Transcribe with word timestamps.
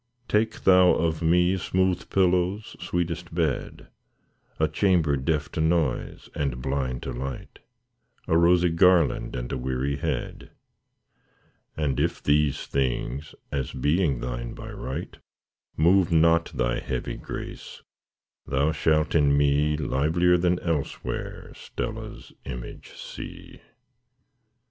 Take 0.27 0.61
thou 0.63 0.95
of 0.95 1.21
me 1.21 1.57
smooth 1.57 2.09
pillows, 2.09 2.75
sweetest 2.79 3.35
bed,A 3.35 4.67
chamber 4.69 5.15
deaf 5.15 5.51
to 5.51 5.61
noise 5.61 6.27
and 6.33 6.59
blind 6.59 7.03
to 7.03 7.11
light,A 7.13 8.35
rosy 8.35 8.69
garland 8.69 9.35
and 9.35 9.51
a 9.51 9.57
weary 9.59 9.97
head:And 9.97 11.99
if 11.99 12.19
these 12.23 12.65
things, 12.65 13.35
as 13.51 13.73
being 13.73 14.21
thine 14.21 14.55
by 14.55 14.71
right, 14.71 15.15
Move 15.77 16.11
not 16.11 16.45
thy 16.45 16.79
heavy 16.79 17.15
grace, 17.17 17.83
thou 18.47 18.71
shalt 18.71 19.13
in 19.13 19.37
me, 19.37 19.77
Livelier 19.77 20.35
than 20.35 20.57
elsewhere, 20.61 21.51
Stella's 21.53 22.33
image 22.43 22.89
see. 22.95 23.61